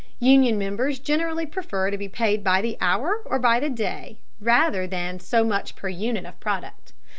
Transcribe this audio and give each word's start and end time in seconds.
Union 0.19 0.57
members 0.57 0.97
generally 0.97 1.45
prefer 1.45 1.91
to 1.91 1.95
be 1.99 2.09
paid 2.09 2.43
by 2.43 2.59
the 2.59 2.75
hour 2.81 3.21
or 3.23 3.37
by 3.37 3.59
the 3.59 3.69
day, 3.69 4.17
rather 4.39 4.87
than 4.87 5.19
so 5.19 5.43
much 5.43 5.75
per 5.75 5.89
unit 5.89 6.25
of 6.25 6.39
product. 6.39 6.93